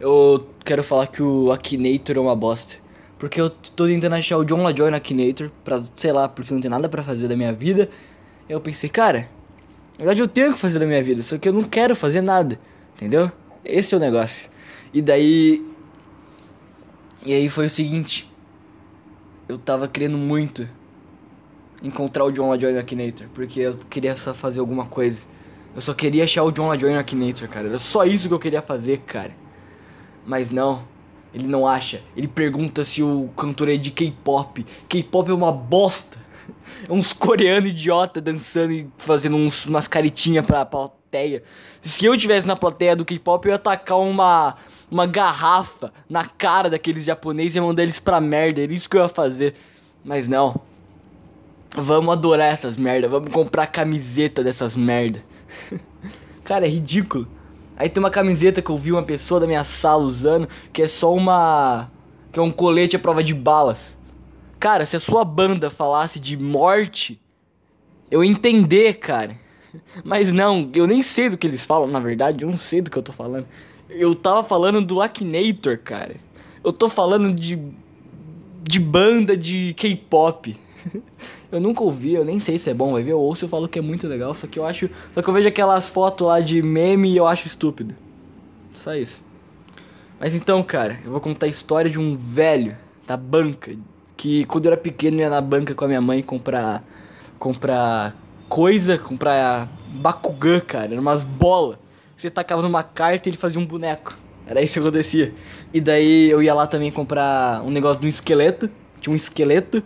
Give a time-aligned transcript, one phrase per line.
[0.00, 2.76] eu quero falar que o Akinator é uma bosta.
[3.18, 6.60] Porque eu tô tentando achar o John LaJoy no Akinator, pra, sei lá, porque não
[6.60, 7.90] tem nada pra fazer da minha vida.
[8.48, 9.28] Eu pensei, cara,
[9.92, 12.20] na verdade eu tenho que fazer da minha vida, só que eu não quero fazer
[12.20, 12.58] nada,
[12.94, 13.30] entendeu?
[13.64, 14.48] Esse é o negócio.
[14.94, 15.66] E daí.
[17.26, 18.30] E aí foi o seguinte.
[19.48, 20.68] Eu tava querendo muito
[21.82, 25.26] encontrar o John LaJoy no Akinator, porque eu queria só fazer alguma coisa.
[25.74, 27.66] Eu só queria achar o John LaJoy no Akinator, cara.
[27.66, 29.47] Era só isso que eu queria fazer, cara.
[30.28, 30.82] Mas não,
[31.32, 32.02] ele não acha.
[32.14, 34.64] Ele pergunta se o cantor é de K-pop.
[34.86, 36.18] K-pop é uma bosta.
[36.86, 41.42] É uns coreanos idiota dançando e fazendo uns, umas caritinhas pra plateia.
[41.80, 44.56] Se eu tivesse na plateia do K-pop, eu ia tacar uma,
[44.90, 48.60] uma garrafa na cara daqueles japoneses e mandar eles pra merda.
[48.60, 49.54] Era isso que eu ia fazer.
[50.04, 50.60] Mas não.
[51.74, 53.08] Vamos adorar essas merda.
[53.08, 55.24] Vamos comprar camiseta dessas merda.
[56.44, 57.37] Cara, é ridículo.
[57.78, 60.88] Aí tem uma camiseta que eu vi uma pessoa da minha sala usando, que é
[60.88, 61.88] só uma.
[62.32, 63.96] que é um colete à prova de balas.
[64.58, 67.20] Cara, se a sua banda falasse de morte,
[68.10, 69.36] eu entender, cara.
[70.02, 72.90] Mas não, eu nem sei do que eles falam, na verdade, eu não sei do
[72.90, 73.46] que eu tô falando.
[73.88, 76.16] Eu tava falando do Akinator, cara.
[76.64, 77.62] Eu tô falando de.
[78.64, 80.58] de banda de K-pop.
[81.50, 83.66] Eu nunca ouvi, eu nem sei se é bom, vai ver, eu ouço e falo
[83.66, 84.90] que é muito legal, só que eu acho.
[85.14, 87.94] Só que eu vejo aquelas fotos lá de meme e eu acho estúpido.
[88.74, 89.24] Só isso.
[90.20, 93.74] Mas então, cara, eu vou contar a história de um velho da banca.
[94.16, 96.84] Que quando eu era pequeno ia na banca com a minha mãe comprar.
[97.38, 98.14] comprar
[98.48, 100.92] coisa, comprar Bakugan, cara.
[100.92, 101.78] Eram umas bolas.
[102.16, 104.16] Você tacava numa carta e ele fazia um boneco.
[104.46, 105.32] Era isso que acontecia.
[105.72, 108.68] E daí eu ia lá também comprar um negócio de um esqueleto.
[109.00, 109.82] Tinha um esqueleto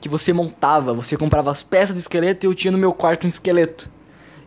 [0.00, 3.26] que você montava, você comprava as peças de esqueleto e eu tinha no meu quarto
[3.26, 3.90] um esqueleto.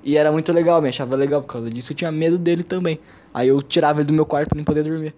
[0.04, 3.00] E era muito legal, me achava legal por causa disso, eu tinha medo dele também.
[3.34, 5.14] Aí eu tirava ele do meu quarto pra não poder dormir.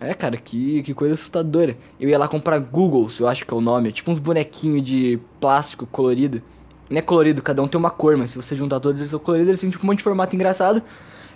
[0.00, 1.76] É, cara, que, que coisa assustadora.
[2.00, 3.90] Eu ia lá comprar Googles, eu acho que é o nome.
[3.90, 6.42] É tipo uns bonequinhos de plástico colorido.
[6.90, 9.20] Não é colorido, cada um tem uma cor, mas se você juntar todos eles são
[9.20, 10.82] coloridos, eles têm tipo um monte de formato engraçado.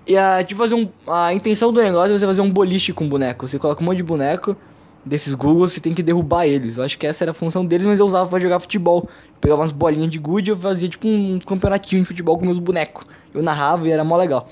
[0.07, 3.09] E a, tipo, fazer um, a intenção do negócio é você fazer um boliche com
[3.09, 3.47] boneco.
[3.47, 4.57] Você coloca um monte de boneco
[5.07, 6.77] desses Google, você tem que derrubar eles.
[6.77, 9.09] Eu acho que essa era a função deles, mas eu usava para jogar futebol.
[9.09, 12.45] Eu pegava umas bolinhas de gude e eu fazia tipo um campeonatinho de futebol com
[12.45, 13.07] meus bonecos.
[13.33, 14.49] Eu narrava e era mó legal.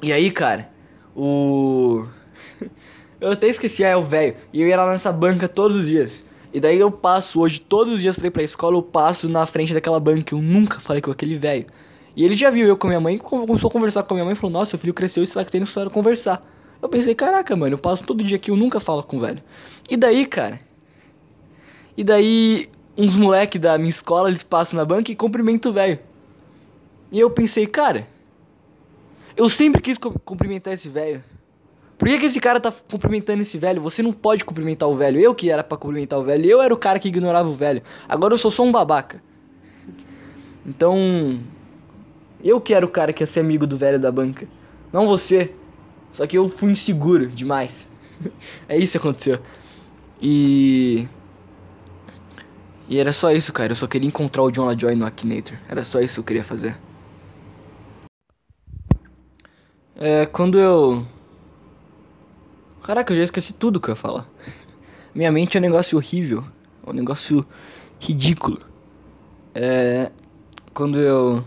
[0.00, 0.70] E aí, cara,
[1.16, 2.04] o.
[3.20, 4.36] eu até esqueci, ah, é o velho.
[4.52, 6.24] E eu ia lá nessa banca todos os dias.
[6.52, 9.44] E daí eu passo hoje, todos os dias pra ir pra escola, eu passo na
[9.44, 10.36] frente daquela banca.
[10.36, 11.66] Eu nunca falei com aquele velho.
[12.14, 14.36] E ele já viu eu com minha mãe, começou a conversar com minha mãe e
[14.36, 16.46] falou: Nossa, seu filho cresceu e será que tem necessário conversar?
[16.84, 19.42] Eu pensei, caraca, mano, eu passo todo dia aqui, eu nunca falo com o velho.
[19.88, 20.60] E daí, cara?
[21.96, 25.98] E daí, uns moleque da minha escola, eles passam na banca e cumprimentam o velho.
[27.10, 28.06] E eu pensei, cara,
[29.34, 31.24] eu sempre quis cumprimentar esse velho.
[31.96, 33.80] Por que, que esse cara tá cumprimentando esse velho?
[33.80, 35.18] Você não pode cumprimentar o velho.
[35.18, 36.44] Eu que era para cumprimentar o velho.
[36.44, 37.82] Eu era o cara que ignorava o velho.
[38.06, 39.22] Agora eu sou só um babaca.
[40.66, 41.40] Então.
[42.42, 44.46] Eu que era o cara que ia ser amigo do velho da banca.
[44.92, 45.50] Não você.
[46.14, 47.88] Só que eu fui inseguro demais.
[48.68, 49.40] é isso que aconteceu.
[50.22, 51.08] E.
[52.88, 53.72] E era só isso, cara.
[53.72, 55.58] Eu só queria encontrar o John LaJoy no Akinator.
[55.68, 56.78] Era só isso que eu queria fazer.
[59.96, 61.04] É, quando eu.
[62.84, 64.28] Caraca, eu já esqueci tudo que eu ia falar.
[65.14, 66.44] Minha mente é um negócio horrível.
[66.86, 67.44] É um negócio
[68.00, 68.60] ridículo.
[69.52, 70.12] É.
[70.72, 71.44] Quando eu.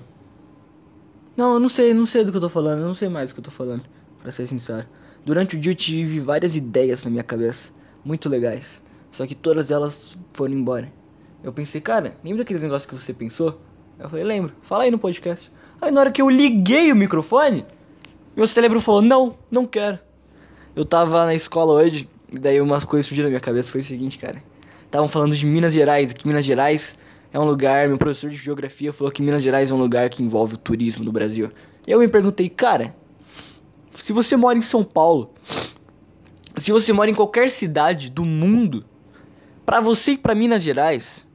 [1.37, 2.81] Não, eu não sei, não sei do que eu tô falando.
[2.81, 4.85] Eu não sei mais do que eu tô falando para ser sincero.
[5.25, 7.71] Durante o dia eu tive várias ideias na minha cabeça,
[8.03, 8.81] muito legais.
[9.11, 10.91] Só que todas elas foram embora.
[11.43, 13.59] Eu pensei, cara, lembra daqueles negócios que você pensou?
[13.99, 15.51] Eu falei, lembro, fala aí no podcast.
[15.81, 17.65] Aí na hora que eu liguei o microfone,
[18.35, 19.99] meu cérebro falou, não, não quero.
[20.75, 23.83] Eu tava na escola hoje, e daí umas coisas surgiram na minha cabeça, foi o
[23.83, 24.41] seguinte, cara.
[24.85, 26.97] Estavam falando de Minas Gerais, que Minas Gerais
[27.33, 30.23] é um lugar, meu professor de geografia falou que Minas Gerais é um lugar que
[30.23, 31.51] envolve o turismo no Brasil.
[31.85, 32.95] E eu me perguntei, cara,
[33.93, 35.33] se você mora em São Paulo,
[36.57, 38.85] se você mora em qualquer cidade do mundo,
[39.65, 41.27] para você ir para Minas Gerais,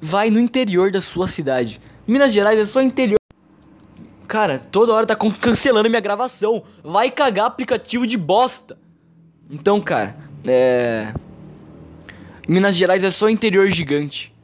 [0.00, 1.80] vai no interior da sua cidade.
[2.06, 3.16] Minas Gerais é só interior.
[4.28, 6.62] Cara, toda hora tá cancelando minha gravação.
[6.82, 8.76] Vai cagar aplicativo de bosta.
[9.48, 11.14] Então, cara, é.
[12.48, 14.35] Minas Gerais é só interior gigante.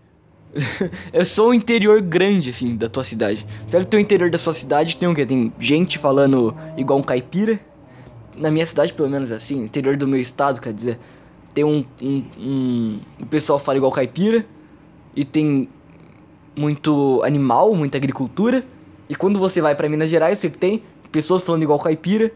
[1.12, 3.46] É só o interior grande, assim, da tua cidade.
[3.70, 5.24] Pega o teu interior da sua cidade, tem o quê?
[5.24, 7.58] Tem gente falando igual um caipira.
[8.36, 10.98] Na minha cidade, pelo menos assim, interior do meu estado, quer dizer,
[11.52, 14.44] tem um, um, um o pessoal fala igual caipira
[15.14, 15.68] e tem
[16.56, 18.64] muito animal, muita agricultura.
[19.08, 22.32] E quando você vai para Minas Gerais, você tem pessoas falando igual caipira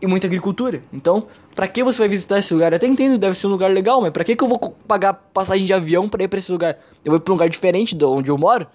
[0.00, 0.82] e muita agricultura.
[0.92, 2.72] Então, pra que você vai visitar esse lugar?
[2.72, 5.12] Eu até entendo, deve ser um lugar legal, mas pra que, que eu vou pagar
[5.12, 6.78] passagem de avião pra ir pra esse lugar?
[7.04, 8.66] Eu vou pra um lugar diferente de onde eu moro?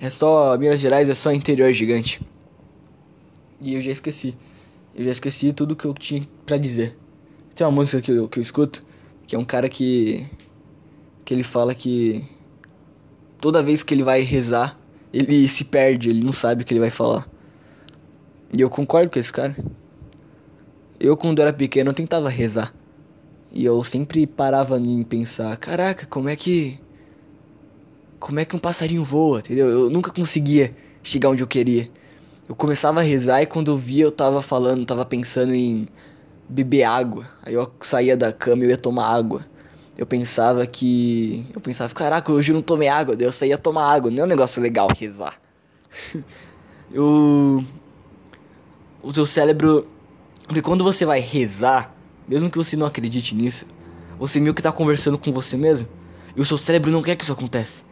[0.00, 0.56] é só.
[0.56, 2.20] Minas Gerais é só interior gigante.
[3.60, 4.34] E eu já esqueci.
[4.94, 6.96] Eu já esqueci tudo que eu tinha pra dizer.
[7.54, 8.84] Tem uma música que eu, que eu escuto,
[9.26, 10.26] que é um cara que.
[11.24, 12.24] que ele fala que.
[13.40, 14.78] toda vez que ele vai rezar,
[15.12, 17.28] ele se perde, ele não sabe o que ele vai falar.
[18.56, 19.56] E eu concordo com esse cara.
[20.98, 22.74] Eu, quando era pequeno, eu tentava rezar.
[23.52, 26.80] E eu sempre parava em pensar: caraca, como é que.
[28.18, 29.68] Como é que um passarinho voa, entendeu?
[29.68, 31.88] Eu nunca conseguia chegar onde eu queria.
[32.48, 35.86] Eu começava a rezar e quando eu via, eu tava falando, tava pensando em
[36.48, 37.26] beber água.
[37.42, 39.46] Aí eu saía da cama e eu ia tomar água.
[39.96, 41.46] Eu pensava que.
[41.54, 44.10] Eu pensava, caraca, hoje eu não tomei água, daí eu saía tomar água.
[44.10, 45.40] Não é um negócio legal rezar.
[46.90, 47.64] eu
[49.02, 49.86] o seu cérebro.
[50.44, 51.94] Porque quando você vai rezar,
[52.26, 53.66] mesmo que você não acredite nisso,
[54.18, 55.86] você meio que tá conversando com você mesmo.
[56.34, 57.82] E o seu cérebro não quer que isso aconteça.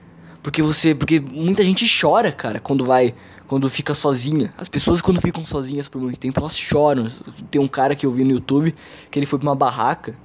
[0.42, 0.94] Porque você.
[0.94, 3.14] Porque muita gente chora, cara, quando vai.
[3.46, 4.52] Quando fica sozinha.
[4.56, 7.08] As pessoas quando ficam sozinhas por muito tempo, elas choram.
[7.50, 8.74] Tem um cara que eu vi no YouTube
[9.10, 10.16] que ele foi pra uma barraca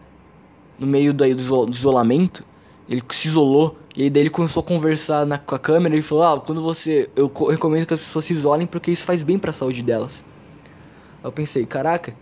[0.78, 1.42] no meio daí do
[1.72, 2.44] isolamento.
[2.89, 3.78] Ele se isolou.
[3.95, 6.62] E aí daí ele começou a conversar na, com a câmera e falou, ah, quando
[6.62, 7.10] você.
[7.16, 10.24] Eu recomendo que as pessoas se isolem porque isso faz bem para a saúde delas.
[11.23, 12.15] Eu pensei, caraca,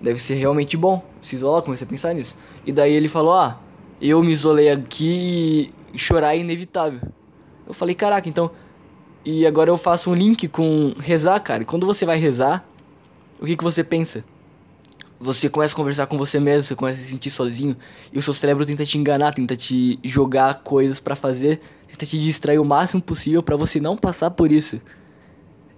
[0.00, 2.36] deve ser realmente bom se isolar, comecei a pensar nisso.
[2.64, 3.58] E daí ele falou, ah,
[4.00, 7.00] eu me isolei aqui e chorar é inevitável.
[7.66, 8.50] Eu falei, caraca, então.
[9.24, 11.62] E agora eu faço um link com rezar, cara.
[11.62, 12.66] E quando você vai rezar,
[13.40, 14.24] o que, que você pensa?
[15.18, 17.76] Você começa a conversar com você mesmo, você começa a se sentir sozinho.
[18.12, 22.18] E o seu cérebro tenta te enganar, tenta te jogar coisas para fazer, tenta te
[22.18, 24.80] distrair o máximo possível para você não passar por isso.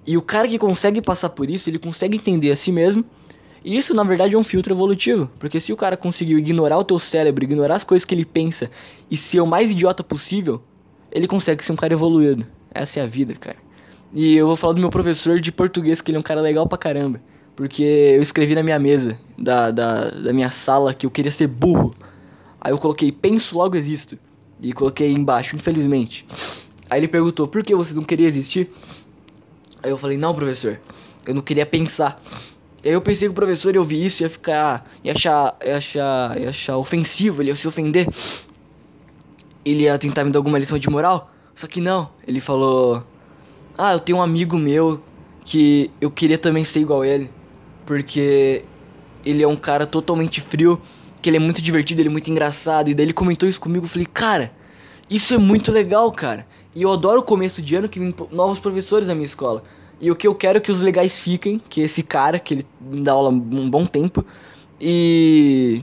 [0.06, 3.05] E o cara que consegue passar por isso, ele consegue entender a si mesmo.
[3.64, 5.29] E isso, na verdade, é um filtro evolutivo.
[5.38, 8.70] Porque se o cara conseguiu ignorar o teu cérebro, ignorar as coisas que ele pensa
[9.11, 10.62] e ser o mais idiota possível,
[11.11, 12.47] ele consegue ser um cara evoluído.
[12.73, 13.56] Essa é a vida, cara.
[14.14, 16.69] E eu vou falar do meu professor de português, que ele é um cara legal
[16.69, 17.20] pra caramba.
[17.56, 21.49] Porque eu escrevi na minha mesa da, da, da minha sala que eu queria ser
[21.49, 21.93] burro.
[22.61, 24.17] Aí eu coloquei penso logo existo.
[24.61, 26.25] E coloquei embaixo, infelizmente.
[26.88, 28.70] Aí ele perguntou, por que você não queria existir?
[29.86, 30.80] Aí eu falei, não, professor,
[31.24, 32.20] eu não queria pensar.
[32.84, 34.84] Aí eu pensei que o professor ia ouvir isso ia ficar.
[35.04, 35.56] ia achar.
[35.64, 36.40] ia achar.
[36.40, 38.08] ia achar ofensivo, ele ia se ofender.
[39.64, 41.30] Ele ia tentar me dar alguma lição de moral.
[41.54, 43.04] Só que não, ele falou.
[43.78, 45.00] Ah, eu tenho um amigo meu
[45.44, 47.30] que eu queria também ser igual ele.
[47.86, 48.64] Porque
[49.24, 50.82] ele é um cara totalmente frio,
[51.22, 52.90] que ele é muito divertido, ele é muito engraçado.
[52.90, 54.50] E daí ele comentou isso comigo, eu falei, cara,
[55.08, 56.44] isso é muito legal, cara.
[56.76, 59.62] E eu adoro o começo de ano que vem novos professores na minha escola.
[59.99, 62.64] E o que eu quero é que os legais fiquem, que esse cara, que ele
[62.78, 64.23] me dá aula um bom tempo,
[64.78, 65.82] e.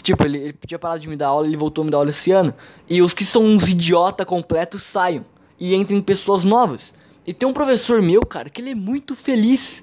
[0.00, 2.10] Tipo, ele, ele podia parar de me dar aula, ele voltou a me dar aula
[2.10, 2.54] esse ano.
[2.88, 5.26] E os que são uns idiota completos saiam.
[5.58, 6.94] E entrem pessoas novas.
[7.26, 9.82] E tem um professor meu, cara, que ele é muito feliz.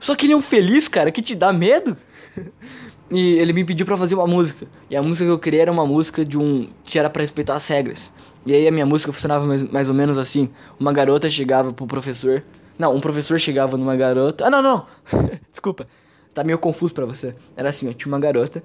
[0.00, 1.96] Só que ele é um feliz, cara, que te dá medo.
[3.10, 4.66] e ele me pediu para fazer uma música.
[4.90, 6.68] E a música que eu criei era uma música de um.
[6.84, 8.12] que era para respeitar as regras.
[8.44, 10.50] E aí a minha música funcionava mais, mais ou menos assim.
[10.78, 12.42] Uma garota chegava pro professor.
[12.78, 14.46] Não, um professor chegava numa garota.
[14.46, 14.86] Ah, não, não!
[15.50, 15.86] Desculpa.
[16.34, 17.34] Tá meio confuso para você.
[17.56, 18.62] Era assim, ó, tinha uma garota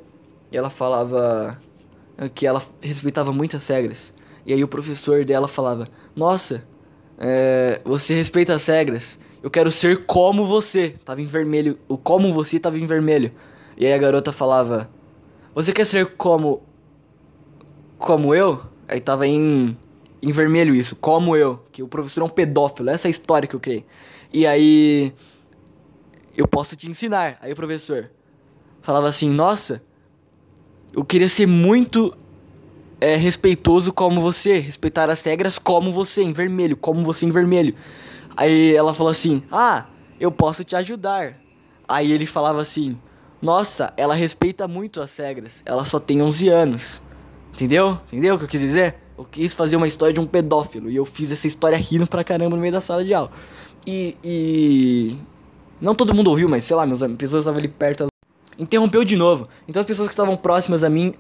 [0.52, 1.60] e ela falava
[2.36, 4.14] que ela respeitava muitas regras.
[4.46, 6.68] E aí o professor dela falava: Nossa,
[7.18, 9.20] é, você respeita as regras.
[9.42, 10.96] Eu quero ser como você.
[11.04, 11.78] Tava em vermelho.
[11.88, 13.32] O como você tava em vermelho.
[13.78, 14.90] E aí a garota falava:
[15.54, 16.64] Você quer ser como.
[17.98, 18.62] Como eu?
[18.88, 19.78] Aí tava em,
[20.22, 23.48] em vermelho isso, como eu, que o professor é um pedófilo, essa é a história
[23.48, 23.86] que eu criei.
[24.32, 25.14] E aí
[26.36, 27.38] eu posso te ensinar.
[27.42, 28.10] Aí o professor
[28.82, 29.82] falava assim: "Nossa,
[30.94, 32.16] eu queria ser muito
[33.00, 37.76] é, respeitoso como você, respeitar as regras como você, em vermelho, como você em vermelho".
[38.36, 39.86] Aí ela falou assim: "Ah,
[40.20, 41.40] eu posso te ajudar".
[41.88, 42.98] Aí ele falava assim:
[43.44, 45.62] "Nossa, ela respeita muito as regras.
[45.66, 47.02] Ela só tem 11 anos".
[47.54, 48.00] Entendeu?
[48.08, 48.96] Entendeu o que eu quis dizer?
[49.18, 52.24] Eu quis fazer uma história de um pedófilo e eu fiz essa história rindo pra
[52.24, 53.32] caramba no meio da sala de aula.
[53.86, 54.18] E.
[54.24, 55.18] e...
[55.80, 58.08] Não todo mundo ouviu, mas sei lá, meus pessoas estavam ali perto.
[58.58, 59.48] Interrompeu de novo.
[59.68, 61.14] Então as pessoas que estavam próximas a mim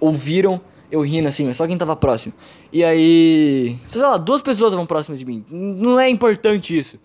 [0.00, 2.34] ouviram eu rindo assim, mas só quem tava próximo.
[2.72, 3.78] E aí.
[3.88, 5.44] Sei lá, duas pessoas estavam próximas de mim.
[5.50, 6.98] Não é importante isso.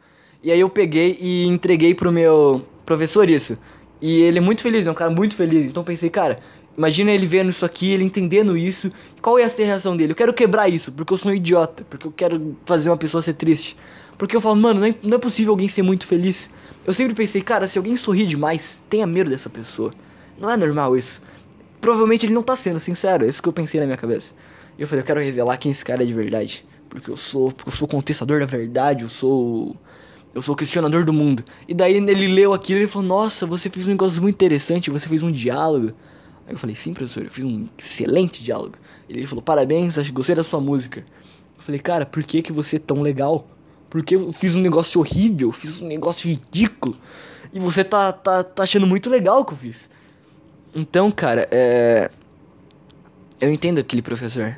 [0.44, 3.58] E aí eu peguei e entreguei pro meu professor isso.
[4.02, 5.66] E ele é muito feliz, é um cara muito feliz.
[5.66, 6.40] Então pensei, cara,
[6.80, 8.90] Imagina ele vendo isso aqui, ele entendendo isso.
[9.22, 10.14] Qual ia ser a reação dele?
[10.14, 11.84] Eu quero quebrar isso, porque eu sou um idiota.
[11.90, 13.76] Porque eu quero fazer uma pessoa ser triste.
[14.18, 16.50] Porque eu falo, mano, não é, não é possível alguém ser muito feliz.
[16.86, 19.92] Eu sempre pensei, cara, se alguém sorri demais, tenha medo dessa pessoa.
[20.40, 21.22] Não é normal isso.
[21.82, 24.34] Provavelmente ele não tá sendo sincero, é isso que eu pensei na minha cabeça.
[24.78, 26.66] E eu falei, eu quero revelar quem esse cara é de verdade.
[26.88, 29.76] Porque eu sou, porque eu sou contestador da verdade, eu sou
[30.34, 31.44] eu sou questionador do mundo.
[31.68, 35.08] E daí ele leu aquilo e falou: Nossa, você fez um negócio muito interessante, você
[35.08, 35.94] fez um diálogo.
[36.46, 38.76] Aí eu falei: Sim, professor, eu fiz um excelente diálogo.
[39.08, 41.04] Ele falou: Parabéns, gostei da sua música.
[41.58, 43.48] Eu falei: Cara, por que, que você é tão legal?
[43.90, 46.96] Porque eu fiz um negócio horrível, fiz um negócio ridículo.
[47.52, 49.90] E você tá, tá, tá achando muito legal o que eu fiz.
[50.76, 52.12] Então, cara, é.
[53.42, 54.58] Eu entendo aquele professor.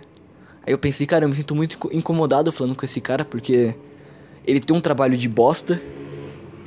[0.66, 3.75] Aí eu pensei, cara, eu me sinto muito incomodado falando com esse cara porque
[4.45, 5.81] ele tem um trabalho de bosta.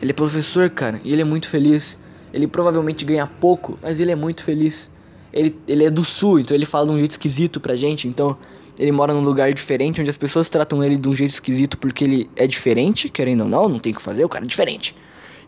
[0.00, 1.98] Ele é professor, cara, e ele é muito feliz.
[2.32, 4.90] Ele provavelmente ganha pouco, mas ele é muito feliz.
[5.32, 8.06] Ele, ele é do sul, então ele fala de um jeito esquisito pra gente.
[8.06, 8.36] Então
[8.78, 12.04] ele mora num lugar diferente, onde as pessoas tratam ele de um jeito esquisito porque
[12.04, 14.94] ele é diferente, querendo ou não, não tem o que fazer, o cara é diferente.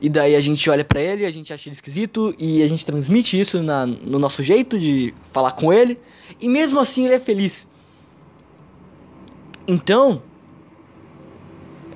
[0.01, 2.85] E daí a gente olha para ele, a gente acha ele esquisito e a gente
[2.85, 5.99] transmite isso na, no nosso jeito de falar com ele.
[6.41, 7.67] E mesmo assim ele é feliz.
[9.67, 10.23] Então,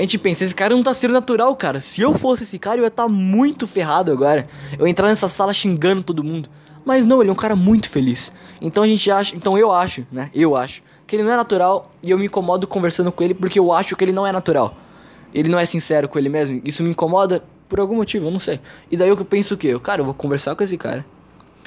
[0.01, 1.83] a gente pensa, esse cara não tá sendo natural, cara.
[1.83, 4.49] Se eu fosse esse cara, eu ia estar tá muito ferrado agora.
[4.79, 6.49] Eu ia entrar nessa sala xingando todo mundo.
[6.87, 8.33] Mas não, ele é um cara muito feliz.
[8.63, 10.31] Então a gente acha, então eu acho, né?
[10.35, 13.59] Eu acho que ele não é natural e eu me incomodo conversando com ele porque
[13.59, 14.75] eu acho que ele não é natural.
[15.35, 16.63] Ele não é sincero com ele mesmo.
[16.65, 18.59] Isso me incomoda por algum motivo, eu não sei.
[18.91, 19.79] E daí eu penso o quê?
[19.81, 21.05] Cara, eu vou conversar com esse cara.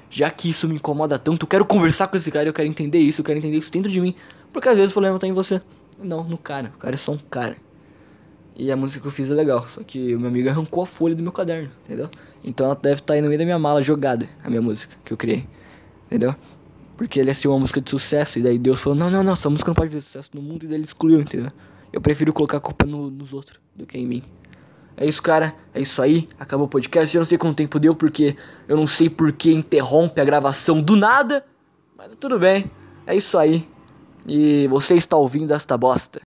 [0.09, 2.97] Já que isso me incomoda tanto, eu quero conversar com esse cara, eu quero entender
[2.97, 4.15] isso, eu quero entender isso dentro de mim.
[4.51, 5.61] Porque às vezes o problema tá em você.
[6.01, 6.71] Não, no cara.
[6.75, 7.55] O cara é só um cara.
[8.55, 10.85] E a música que eu fiz é legal, só que o meu amigo arrancou a
[10.85, 12.07] folha do meu caderno, entendeu?
[12.43, 15.11] Então ela deve estar aí no meio da minha mala jogada, a minha música que
[15.11, 15.47] eu criei,
[16.05, 16.35] entendeu?
[16.95, 19.49] Porque ele assistiu uma música de sucesso e daí Deus falou: Não, não, não, essa
[19.49, 21.51] música não pode fazer sucesso no mundo e daí ele excluiu, entendeu?
[21.91, 24.23] Eu prefiro colocar a culpa no, nos outros do que em mim.
[24.95, 25.55] É isso, cara.
[25.73, 26.29] É isso aí.
[26.39, 27.15] Acabou o podcast.
[27.15, 28.35] Eu não sei quanto tempo deu porque
[28.67, 31.43] eu não sei por que interrompe a gravação do nada.
[31.97, 32.69] Mas tudo bem.
[33.05, 33.67] É isso aí.
[34.27, 36.21] E você está ouvindo esta bosta.